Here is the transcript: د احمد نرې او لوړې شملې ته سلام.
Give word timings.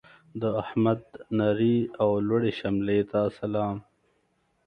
د 0.41 0.43
احمد 0.61 1.01
نرې 1.37 1.77
او 2.01 2.09
لوړې 2.27 2.51
شملې 2.59 2.99
ته 3.11 3.19
سلام. 3.37 3.77